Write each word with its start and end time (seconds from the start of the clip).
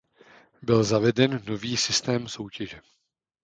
Byl 0.61 0.83
zaveden 0.83 1.43
nový 1.47 1.77
systém 1.77 2.27
soutěže. 2.27 2.81